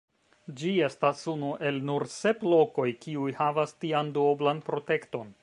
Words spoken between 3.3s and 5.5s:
havas tian duoblan protekton.